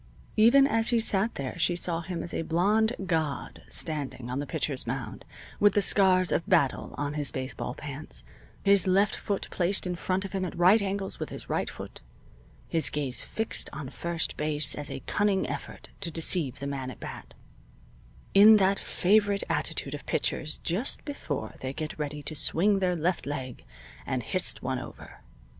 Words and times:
Even 0.35 0.65
as 0.65 0.87
he 0.89 0.99
sat 0.99 1.35
there 1.35 1.59
she 1.59 1.75
saw 1.75 2.01
him 2.01 2.23
as 2.23 2.33
a 2.33 2.41
blonde 2.41 2.95
god 3.05 3.61
standing 3.69 4.31
on 4.31 4.39
the 4.39 4.47
pitcher's 4.47 4.87
mound, 4.87 5.23
with 5.59 5.73
the 5.75 5.81
scars 5.83 6.31
of 6.31 6.43
battle 6.49 6.95
on 6.97 7.13
his 7.13 7.29
baseball 7.31 7.75
pants, 7.75 8.23
his 8.63 8.87
left 8.87 9.15
foot 9.15 9.47
placed 9.51 9.85
in 9.85 9.95
front 9.95 10.25
of 10.25 10.31
him 10.31 10.43
at 10.43 10.57
right 10.57 10.81
angles 10.81 11.19
with 11.19 11.29
his 11.29 11.51
right 11.51 11.69
foot, 11.69 12.01
his 12.67 12.89
gaze 12.89 13.21
fixed 13.21 13.69
on 13.73 13.89
first 13.91 14.35
base 14.37 14.73
in 14.73 14.85
a 14.89 15.01
cunning 15.01 15.47
effort 15.47 15.89
to 15.99 16.09
deceive 16.09 16.57
the 16.57 16.65
man 16.65 16.89
at 16.89 16.99
bat, 16.99 17.35
in 18.33 18.57
that 18.57 18.79
favorite 18.79 19.43
attitude 19.51 19.93
of 19.93 20.03
pitchers 20.07 20.57
just 20.63 21.05
before 21.05 21.53
they 21.59 21.73
get 21.73 21.99
ready 21.99 22.23
to 22.23 22.33
swing 22.33 22.79
their 22.79 22.95
left 22.95 23.27
leg 23.27 23.63
and 24.07 24.23
h'ist 24.23 24.63
one 24.63 24.79
over. 24.79 25.19